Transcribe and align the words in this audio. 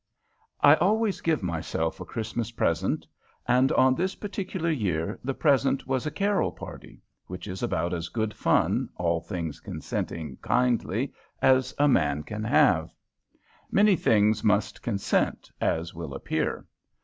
I 0.61 0.73
always 0.77 1.21
give 1.21 1.43
myself 1.43 1.99
a 1.99 2.05
Christmas 2.05 2.49
present. 2.49 3.05
And 3.47 3.71
on 3.73 3.93
this 3.93 4.15
particular 4.15 4.71
year 4.71 5.19
the 5.23 5.35
present 5.35 5.85
was 5.85 6.07
a 6.07 6.09
Carol 6.09 6.51
party, 6.51 7.03
which 7.27 7.47
is 7.47 7.61
about 7.61 7.93
as 7.93 8.09
good 8.09 8.33
fun, 8.33 8.89
all 8.95 9.21
things 9.21 9.59
consenting 9.59 10.37
kindly, 10.37 11.13
as 11.39 11.75
a 11.77 11.87
man 11.87 12.23
can 12.23 12.43
have. 12.43 12.91
Many 13.69 13.95
things 13.95 14.43
must 14.43 14.81
consent, 14.81 15.51
as 15.61 15.93
will 15.93 16.15
appear. 16.15 16.65